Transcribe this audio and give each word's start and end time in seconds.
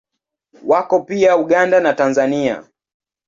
Wako 0.65 0.99
pia 0.99 1.37
Uganda 1.37 1.79
na 1.79 1.93
Tanzania. 1.93 2.65